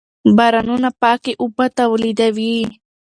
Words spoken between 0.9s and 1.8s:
پاکې اوبه